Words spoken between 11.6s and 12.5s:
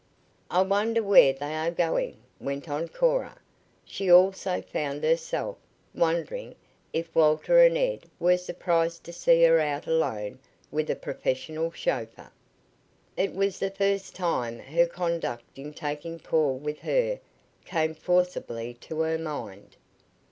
chauffeur.